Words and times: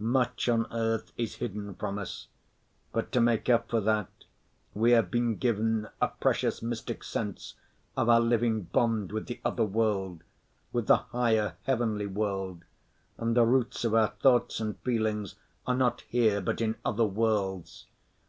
Much 0.00 0.48
on 0.48 0.66
earth 0.72 1.12
is 1.16 1.36
hidden 1.36 1.72
from 1.76 2.00
us, 2.00 2.26
but 2.92 3.12
to 3.12 3.20
make 3.20 3.48
up 3.48 3.70
for 3.70 3.80
that 3.80 4.08
we 4.74 4.90
have 4.90 5.08
been 5.08 5.36
given 5.36 5.86
a 6.00 6.08
precious 6.08 6.60
mystic 6.60 7.04
sense 7.04 7.54
of 7.96 8.08
our 8.08 8.18
living 8.20 8.62
bond 8.62 9.12
with 9.12 9.26
the 9.28 9.40
other 9.44 9.64
world, 9.64 10.24
with 10.72 10.88
the 10.88 10.96
higher 10.96 11.54
heavenly 11.62 12.06
world, 12.08 12.64
and 13.18 13.36
the 13.36 13.44
roots 13.44 13.84
of 13.84 13.94
our 13.94 14.08
thoughts 14.20 14.58
and 14.58 14.76
feelings 14.80 15.36
are 15.64 15.76
not 15.76 16.00
here 16.08 16.40
but 16.40 16.60
in 16.60 16.74
other 16.84 17.06
worlds. 17.06 17.86